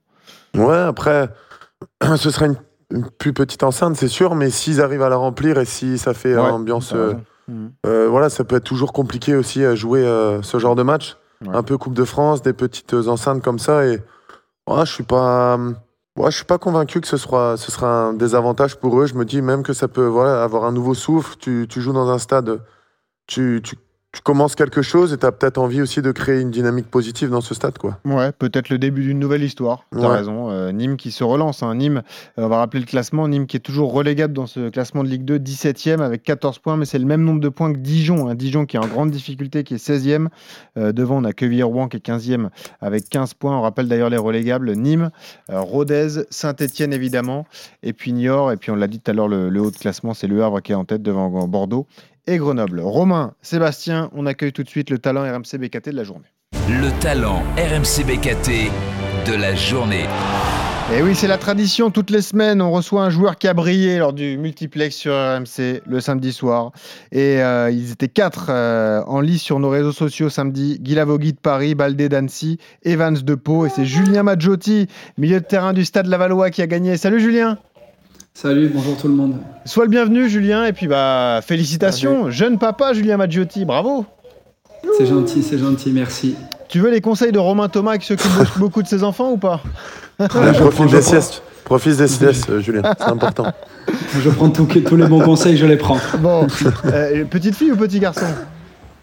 [0.60, 1.30] Ouais, après,
[2.18, 2.58] ce sera une
[3.18, 6.36] plus petite enceinte, c'est sûr, mais s'ils arrivent à la remplir et si ça fait
[6.36, 6.94] Ouais, ambiance,
[7.86, 11.18] euh, voilà, ça peut être toujours compliqué aussi à jouer euh, ce genre de match.
[11.54, 13.86] Un peu Coupe de France, des petites enceintes comme ça.
[13.86, 14.00] Et
[14.68, 15.60] ouais, je suis pas,
[16.18, 19.06] ouais, je suis pas convaincu que ce sera, un désavantage pour eux.
[19.06, 21.36] Je me dis même que ça peut voilà, avoir un nouveau souffle.
[21.40, 22.62] Tu, tu joues dans un stade,
[23.28, 23.62] tu,
[24.14, 27.30] tu commences quelque chose et tu as peut-être envie aussi de créer une dynamique positive
[27.30, 27.78] dans ce stade.
[27.78, 28.00] Quoi.
[28.06, 29.84] Ouais, peut-être le début d'une nouvelle histoire.
[29.92, 30.08] T'as Ouais.
[30.18, 30.50] raison.
[30.50, 31.62] Euh, Nîmes qui se relance.
[31.62, 31.76] hein.
[31.76, 32.02] Nîmes,
[32.40, 33.28] euh, on va rappeler le classement.
[33.28, 36.78] Nîmes qui est toujours relégable dans ce classement de Ligue 2, 17e avec 14 points,
[36.78, 38.28] mais c'est le même nombre de points que Dijon.
[38.30, 38.34] hein.
[38.36, 40.30] Dijon qui est en grande difficulté, qui est 16e.
[40.78, 42.50] Euh, devant, on a Quevilly-Rouen qui est 15e
[42.82, 43.58] avec 15 points.
[43.58, 45.12] On rappelle d'ailleurs les relégables Nîmes,
[45.50, 47.46] Rodez, Saint-Etienne évidemment,
[47.84, 48.52] et puis Niort.
[48.54, 50.42] Et puis on l'a dit tout à l'heure, le, le haut de classement, c'est Le
[50.44, 51.86] Havre qui est en tête devant Bordeaux
[52.28, 52.82] et Grenoble.
[52.82, 56.28] Romain, Sébastien, on accueille tout de suite le talent RMC BKT de la journée.
[56.70, 58.70] Le talent RMC BKT
[59.26, 60.06] de la journée.
[60.96, 61.92] Et oui, c'est la tradition.
[61.92, 65.82] Toutes les semaines, on reçoit un joueur qui a brillé lors du multiplex sur RMC
[65.86, 66.72] le samedi soir.
[67.12, 70.80] Et euh, ils étaient quatre euh, en lice sur nos réseaux sociaux samedi.
[70.80, 73.66] Guy Lavogui de Paris, Baldé d'Annecy, Evans de Pau.
[73.66, 74.88] Et c'est Julien Maggiotti,
[75.18, 76.96] milieu de terrain du Stade Lavallois, qui a gagné.
[76.96, 77.58] Salut Julien
[78.40, 79.38] Salut, bonjour tout le monde.
[79.66, 80.66] Sois le bienvenu Julien.
[80.66, 82.30] Et puis bah félicitations.
[82.30, 84.06] Jeune papa Julien Maggiotti, bravo
[84.96, 86.36] C'est gentil, c'est gentil, merci.
[86.70, 89.62] Tu veux les conseils de Romain Thomas qui s'occupe beaucoup de ses enfants ou pas?
[90.20, 91.42] Profite des siestes.
[91.64, 92.84] Profite des siestes, euh, Julien.
[93.00, 93.52] C'est important.
[94.22, 95.98] Je prends tout- tous les bons conseils, je les prends.
[96.20, 96.46] Bon,
[96.86, 98.28] euh, petite fille ou petit garçon?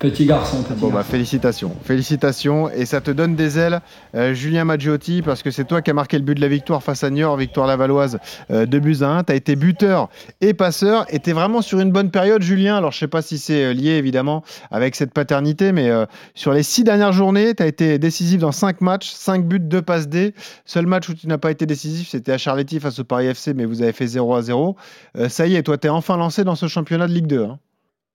[0.04, 1.74] Petit garçon, petit Bon, bah, félicitations.
[1.82, 2.68] Félicitations.
[2.68, 3.80] Et ça te donne des ailes,
[4.14, 6.82] euh, Julien Maggiotti, parce que c'est toi qui as marqué le but de la victoire
[6.82, 8.18] face à Niort, victoire lavalloise,
[8.50, 9.24] euh, 2 buts à 1.
[9.24, 10.10] Tu as été buteur
[10.42, 11.06] et passeur.
[11.08, 12.76] Et tu es vraiment sur une bonne période, Julien.
[12.76, 16.52] Alors, je sais pas si c'est euh, lié, évidemment, avec cette paternité, mais euh, sur
[16.52, 20.08] les six dernières journées, tu as été décisif dans 5 matchs, 5 buts, 2 passes
[20.10, 20.34] D.
[20.66, 23.54] Seul match où tu n'as pas été décisif, c'était à Charletti face au Paris FC,
[23.54, 24.76] mais vous avez fait 0 à 0.
[25.16, 27.44] Euh, ça y est, toi, tu es enfin lancé dans ce championnat de Ligue 2.
[27.44, 27.58] hein.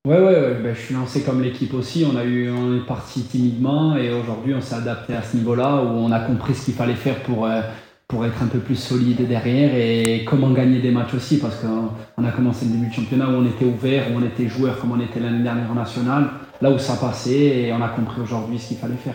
[0.09, 2.03] Ouais, ouais, ouais, ben, je suis lancé comme l'équipe aussi.
[2.11, 5.83] On, a eu, on est parti timidement et aujourd'hui on s'est adapté à ce niveau-là
[5.83, 7.61] où on a compris ce qu'il fallait faire pour, euh,
[8.07, 11.89] pour être un peu plus solide derrière et comment gagner des matchs aussi parce qu'on
[12.17, 14.79] on a commencé le début de championnat où on était ouvert, où on était joueur
[14.79, 18.19] comme on était l'année dernière en national, là où ça passait et on a compris
[18.19, 19.13] aujourd'hui ce qu'il fallait faire.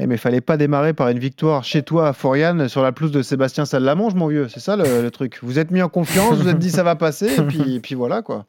[0.00, 3.12] Eh, mais fallait pas démarrer par une victoire chez toi à Forian sur la pelouse
[3.12, 4.48] de Sébastien Salamange, mon vieux.
[4.48, 5.40] C'est ça le, le truc.
[5.42, 7.94] Vous êtes mis en confiance, vous êtes dit ça va passer, et puis, et puis
[7.94, 8.46] voilà quoi.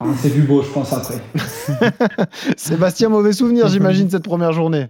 [0.00, 1.20] On s'est vu beau, je pense, après.
[2.56, 4.88] Sébastien, mauvais souvenir, j'imagine, cette première journée.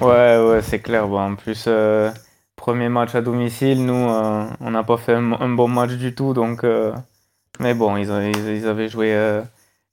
[0.00, 1.06] Ouais, ouais, c'est clair.
[1.08, 2.10] Bon, en plus, euh,
[2.56, 6.14] premier match à domicile, nous, euh, on n'a pas fait un, un bon match du
[6.14, 6.34] tout.
[6.34, 6.92] Donc, euh,
[7.60, 9.42] mais bon, ils, avaient- ils, ils avaient joué euh,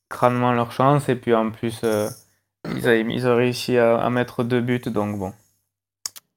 [0.09, 1.07] crânement leur chance.
[1.07, 2.09] Et puis en plus, euh,
[2.75, 4.81] ils, avaient, ils ont réussi à, à mettre deux buts.
[4.87, 5.33] Donc bon,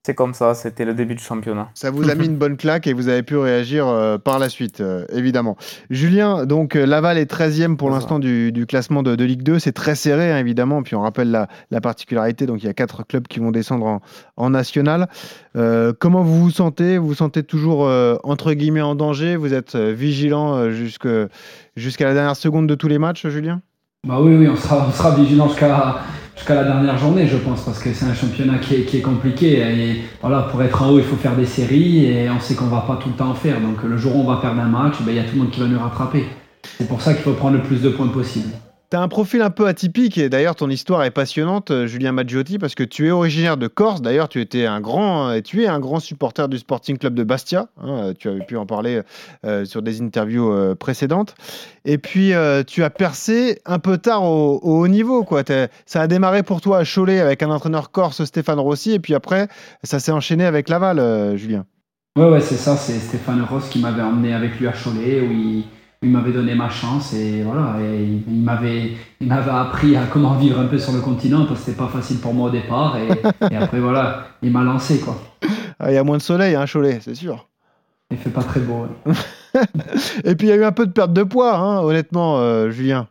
[0.05, 0.55] c'est comme ça.
[0.55, 1.71] C'était le début du championnat.
[1.75, 4.49] Ça vous a mis une bonne claque et vous avez pu réagir euh, par la
[4.49, 5.57] suite, euh, évidemment.
[5.91, 9.59] Julien, donc euh, Laval est 13e pour l'instant du, du classement de, de Ligue 2.
[9.59, 10.83] C'est très serré, hein, évidemment.
[10.83, 12.47] Puis on rappelle la, la particularité.
[12.47, 14.01] Donc il y a quatre clubs qui vont descendre en,
[14.37, 15.09] en national.
[15.57, 16.99] Euh, comment vous vous sentez?
[16.99, 19.37] Vous vous sentez toujours, euh, entre guillemets, en danger?
[19.37, 21.29] Vous êtes euh, vigilant euh, jusqu'à
[22.07, 23.61] la dernière seconde de tous les matchs, Julien?
[24.07, 26.01] Bah oui, oui, on sera, on sera vigilant jusqu'à
[26.43, 29.61] jusqu'à la dernière journée, je pense, parce que c'est un championnat qui est, compliqué.
[29.61, 32.67] Et voilà, pour être en haut, il faut faire des séries et on sait qu'on
[32.67, 33.61] va pas tout le temps en faire.
[33.61, 35.43] Donc le jour où on va perdre un match, ben, il y a tout le
[35.43, 36.27] monde qui va nous rattraper.
[36.79, 38.49] C'est pour ça qu'il faut prendre le plus de points possible.
[38.93, 42.13] Tu as un profil un peu atypique et d'ailleurs ton histoire est passionnante, euh, Julien
[42.13, 44.03] Maggiotti, parce que tu es originaire de Corse.
[44.03, 47.25] D'ailleurs, tu étais un grand et tu es un grand supporter du Sporting Club de
[47.25, 47.69] Bastia.
[47.81, 49.01] hein, euh, tu avais pu en parler
[49.47, 51.35] euh, sur des interviews euh, précédentes.
[51.87, 55.25] Et puis euh, tu as percé un peu tard au, au haut niveau.
[55.25, 55.43] Quoi.
[55.87, 59.15] Ça a démarré pour toi à Cholet avec un entraîneur corse, Stéphane Rossi, et puis
[59.15, 59.49] après
[59.83, 61.65] ça s'est enchaîné avec Laval, euh, Julien.
[62.19, 62.77] Ouais, ouais, c'est ça.
[62.77, 65.63] C'est Stéphane Ross qui m'avait emmené avec lui à Cholet, où
[66.03, 67.15] il m'avait donné ma chance.
[67.15, 71.01] Et voilà, et il, m'avait il m'avait appris à comment vivre un peu sur le
[71.01, 72.97] continent, parce que c'était pas facile pour moi au départ.
[72.97, 73.09] Et,
[73.53, 75.21] et après, voilà, il m'a lancé, quoi.
[75.79, 77.49] Ah, Il y a moins de soleil, hein, Cholet, c'est sûr.
[78.11, 78.87] Il fait pas très beau.
[79.07, 79.13] ouais.
[80.25, 82.71] Et puis il y a eu un peu de perte de poids, hein, honnêtement, euh,
[82.71, 83.07] Julien.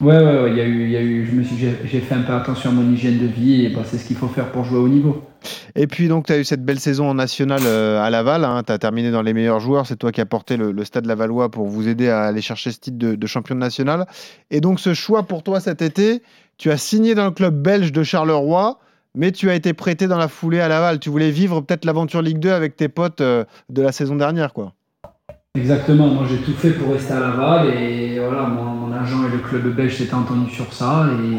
[0.00, 1.76] Ouais, ouais, ouais, il y a eu, il y a eu, je me suis, j'ai,
[1.84, 4.16] j'ai fait un peu attention à mon hygiène de vie et bah, c'est ce qu'il
[4.16, 5.22] faut faire pour jouer au niveau.
[5.74, 8.72] Et puis donc tu as eu cette belle saison en nationale euh, à Laval, tu
[8.72, 11.50] as terminé dans les meilleurs joueurs, c'est toi qui as porté le, le stade Lavallois
[11.50, 14.06] pour vous aider à aller chercher ce titre de, de champion national.
[14.50, 16.22] Et donc ce choix pour toi cet été,
[16.58, 18.78] tu as signé dans le club belge de Charleroi,
[19.14, 20.98] mais tu as été prêté dans la foulée à Laval.
[20.98, 24.52] Tu voulais vivre peut-être l'aventure Ligue 2 avec tes potes euh, de la saison dernière,
[24.52, 24.72] quoi.
[25.56, 29.30] Exactement, moi j'ai tout fait pour rester à Laval et voilà, mon, mon agent et
[29.30, 31.36] le club belge s'étaient entendus sur ça et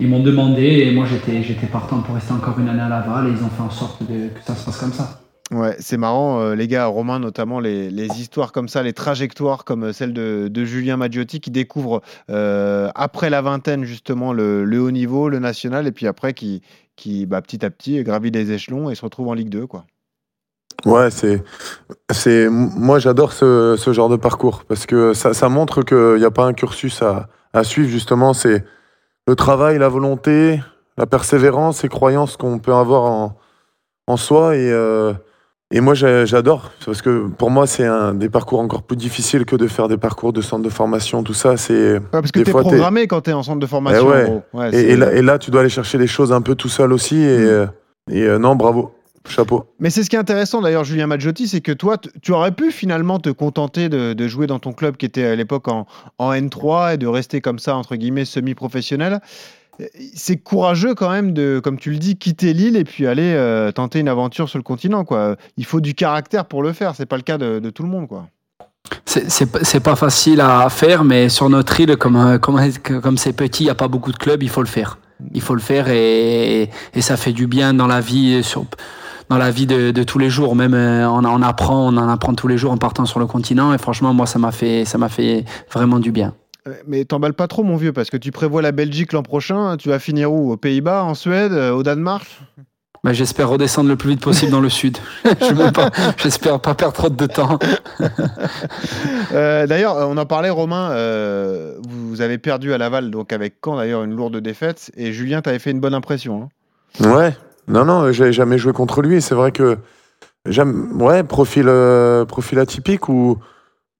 [0.00, 3.28] ils m'ont demandé et moi j'étais, j'étais partant pour rester encore une année à Laval
[3.28, 5.20] et ils ont fait en sorte de- que ça se passe comme ça.
[5.50, 9.64] Ouais, c'est marrant, euh, les gars, Romain, notamment les, les histoires comme ça, les trajectoires
[9.64, 14.80] comme celle de, de Julien Maggiotti qui découvre euh, après la vingtaine justement le, le
[14.80, 16.62] haut niveau, le national, et puis après qui,
[16.96, 19.66] qui bah, petit à petit gravit les échelons et se retrouve en Ligue 2.
[19.66, 19.84] Quoi.
[20.86, 21.42] Ouais, c'est,
[22.10, 26.24] c'est, moi j'adore ce, ce genre de parcours parce que ça, ça montre qu'il n'y
[26.24, 28.32] a pas un cursus à, à suivre justement.
[28.32, 28.64] C'est
[29.26, 30.60] le travail, la volonté,
[30.98, 33.36] la persévérance et croyance qu'on peut avoir en,
[34.06, 35.12] en soi et, euh,
[35.70, 39.56] et moi j'adore parce que pour moi c'est un des parcours encore plus difficiles que
[39.56, 41.56] de faire des parcours de centre de formation, tout ça.
[41.56, 43.68] C'est Ouais, parce que tu es fois, programmé quand tu es en centre de Eh
[43.68, 44.06] formation.
[44.06, 44.24] ouais.
[44.24, 44.42] en gros.
[44.52, 46.92] Ouais, et, là, et là, tu dois aller chercher les choses un peu tout seul
[46.92, 47.16] aussi.
[47.16, 47.64] Et,
[48.10, 48.94] et euh, non, bravo.
[49.28, 49.64] Chapeau.
[49.80, 52.70] Mais c'est ce qui est intéressant d'ailleurs, Julien Maggiotti, c'est que toi, tu aurais pu
[52.70, 55.86] finalement te contenter de, de jouer dans ton club qui était à l'époque en,
[56.18, 59.20] en N3 et de rester comme ça, entre guillemets, semi-professionnel.
[60.14, 63.72] C'est courageux quand même de, comme tu le dis, quitter l'île et puis aller euh,
[63.72, 65.04] tenter une aventure sur le continent.
[65.04, 65.36] Quoi.
[65.56, 67.88] Il faut du caractère pour le faire, c'est pas le cas de, de tout le
[67.88, 68.06] monde.
[68.06, 68.28] Quoi.
[69.06, 72.60] C'est- C'est pas- c'est facile à faire, mais sur notre île, comme euh, comme
[73.02, 74.98] comme c'est petit, il n'y a pas beaucoup de clubs, il faut le faire.
[75.32, 78.66] Il faut le faire et, et ça fait du bien dans la vie, sur,
[79.28, 80.54] dans la vie de, de tous les jours.
[80.56, 83.26] Même euh, on, en apprend, on en apprend tous les jours en partant sur le
[83.26, 83.72] continent.
[83.74, 86.34] Et franchement, moi, ça m'a fait, ça m'a fait vraiment du bien.
[86.86, 89.76] Mais t'emballes pas trop, mon vieux, parce que tu prévois la Belgique l'an prochain.
[89.76, 90.50] Tu vas finir où?
[90.52, 92.26] Aux Pays-Bas, en Suède, euh, au Danemark?
[93.02, 94.96] Bah, J'espère redescendre le plus vite possible dans le sud.
[95.74, 97.58] Pas- J'espère pas perdre trop de temps.
[99.32, 100.90] Euh, d'ailleurs, on en parlait, Romain.
[100.92, 104.90] euh, vous avez perdu à Laval, donc avec Caen d'ailleurs une lourde défaite.
[104.96, 106.48] Et Julien, t'avais fait une bonne impression.
[107.02, 107.08] hein.
[107.10, 107.36] Ouais.
[107.68, 109.20] Non, non, j'avais jamais joué contre lui.
[109.22, 109.78] C'est vrai que
[110.46, 111.00] j'aime.
[111.00, 113.38] Ouais, profil, euh, profil atypique ou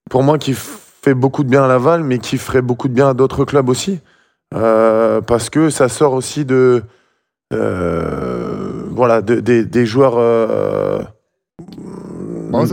[0.09, 3.09] pour moi qui fait beaucoup de bien à Laval, mais qui ferait beaucoup de bien
[3.09, 3.99] à d'autres clubs aussi.
[4.53, 6.83] Euh, parce que ça sort aussi de.
[7.53, 10.17] euh, voilà, de- des- des joueurs.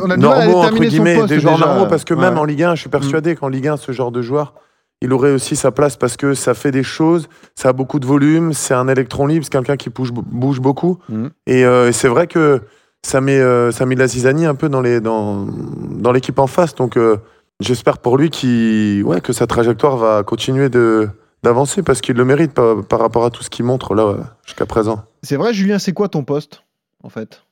[0.05, 2.81] on a normaux, entre guillemets, des joueurs normaux, parce que même en Ligue 1, je
[2.83, 4.55] suis persuadé qu'en Ligue 1, ce genre de joueur,
[5.03, 8.07] il aurait aussi sa place parce que ça fait des choses, ça a beaucoup de
[8.07, 10.99] volume, c'est un électron libre, c'est quelqu'un qui bouge, bouge beaucoup.
[11.47, 12.63] Et, euh, et c'est vrai que
[13.05, 16.39] ça met, euh, ça met de la zizanie un peu dans les- dans, dans l'équipe
[16.39, 16.75] en face.
[16.77, 17.17] Donc euh,
[17.61, 21.09] j'espère pour lui qu'il- ouais, que sa trajectoire va continuer de
[21.45, 24.15] d'avancer parce qu'il le mérite par, par rapport à tout ce qu'il montre là
[24.47, 25.03] jusqu'à présent.
[25.25, 26.63] C'est vrai, Julien, c'est quoi ton poste,
[27.03, 27.43] en fait?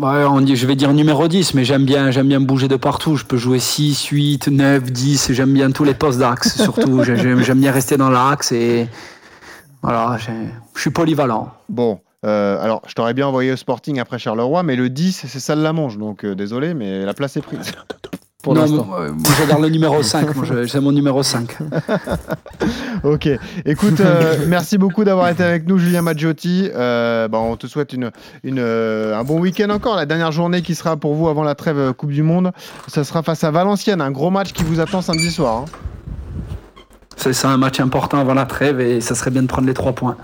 [0.00, 2.76] Ouais, on dit, je vais dire numéro 10, mais j'aime bien, j'aime bien bouger de
[2.76, 3.16] partout.
[3.16, 5.32] Je peux jouer 6, 8, 9, 10.
[5.32, 7.02] J'aime bien tous les postes d'axe, surtout.
[7.04, 8.88] J'ai- J'aime j'aime bien rester dans l'axe et
[9.82, 10.16] voilà,
[10.74, 11.52] je suis polyvalent.
[11.68, 15.40] Bon, euh, alors, je t'aurais bien envoyé au Sporting après Charleroi, mais le 10, c'est
[15.40, 15.98] ça la mange.
[15.98, 17.60] Donc, euh, désolé, mais la place est prise.
[18.42, 18.84] Pour Non, l'instant.
[18.84, 20.34] moi, moi, j'adore le numéro 5.
[20.34, 21.56] Moi, je- c'est mon numéro 5.
[23.04, 23.28] Ok,
[23.64, 26.70] écoute, euh, merci beaucoup d'avoir été avec nous, Julien Maggiotti.
[26.72, 28.10] Euh, bah, on te souhaite une,
[28.44, 29.96] une, euh, un bon week-end encore.
[29.96, 32.52] La dernière journée qui sera pour vous avant la trêve Coupe du Monde,
[32.86, 35.56] ça sera face à Valenciennes, un gros match qui vous attend samedi soir.
[35.58, 35.64] hein.
[37.16, 39.74] C'est ça, un match important avant la trêve et ça serait bien de prendre les
[39.74, 40.16] 3 points.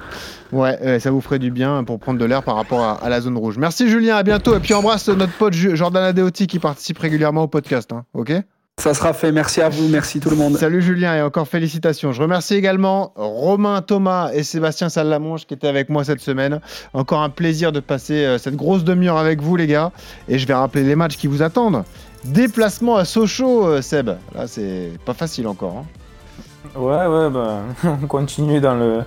[0.52, 3.08] Ouais, euh, ça vous ferait du bien pour prendre de l'air par rapport à, à
[3.08, 3.58] la zone rouge.
[3.58, 4.56] Merci Julien, à bientôt.
[4.56, 7.92] Et puis embrasse notre pote Jordan Adeoti qui participe régulièrement au podcast.
[7.92, 8.32] hein, ok?
[8.80, 9.32] Ça sera fait.
[9.32, 9.88] Merci à vous.
[9.88, 10.56] Merci tout le monde.
[10.56, 12.12] Salut Julien et encore félicitations.
[12.12, 16.60] Je remercie également Romain Thomas et Sébastien Salamonge qui étaient avec moi cette semaine.
[16.94, 19.90] Encore un plaisir de passer euh, cette grosse demi-heure avec vous les gars.
[20.28, 21.82] Et je vais rappeler les matchs qui vous attendent.
[22.24, 24.10] Déplacement à Sochaux, euh, Seb.
[24.34, 25.78] Là, c'est pas facile encore.
[25.78, 26.78] hein.
[26.78, 27.62] Ouais, ouais, bah,
[28.02, 29.00] on continue dans le,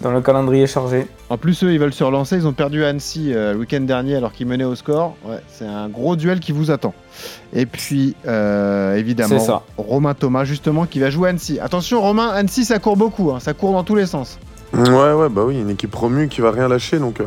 [0.00, 1.06] dans le calendrier chargé.
[1.30, 2.36] En plus, eux, ils veulent se relancer.
[2.36, 5.16] Ils ont perdu à Annecy euh, le week-end dernier alors qu'ils menaient au score.
[5.24, 6.94] Ouais, c'est un gros duel qui vous attend.
[7.52, 9.62] Et puis, euh, évidemment, ça.
[9.78, 11.58] Romain Thomas, justement, qui va jouer à Annecy.
[11.60, 13.30] Attention, Romain, Annecy, ça court beaucoup.
[13.32, 13.40] hein.
[13.40, 14.38] Ça court dans tous les sens.
[14.74, 17.24] Ouais, ouais, bah oui, une équipe promue qui va rien lâcher, donc euh,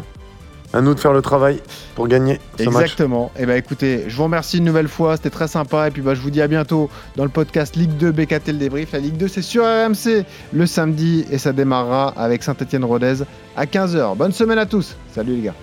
[0.73, 1.61] à nous de faire le travail
[1.95, 2.83] pour gagner ce match.
[2.83, 3.31] Exactement.
[3.37, 5.87] Et bah écoutez, je vous remercie une nouvelle fois, c'était très sympa.
[5.87, 8.53] Et puis bah je vous dis à bientôt dans le podcast Ligue 2 BKT le
[8.53, 8.91] débrief.
[8.91, 13.23] La Ligue 2 c'est sur RMC le samedi et ça démarrera avec Saint-Etienne Rodez
[13.55, 14.15] à 15h.
[14.15, 14.95] Bonne semaine à tous.
[15.13, 15.55] Salut les gars.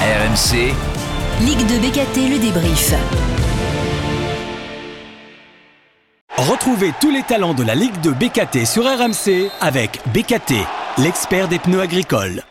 [0.00, 0.72] RMC,
[1.42, 2.94] Ligue de BKT, le débrief.
[6.36, 10.54] Retrouvez tous les talents de la Ligue de BKT sur RMC avec BKT,
[10.98, 12.42] l'expert des pneus agricoles.